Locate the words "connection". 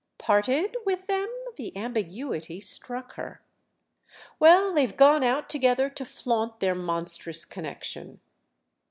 7.45-8.19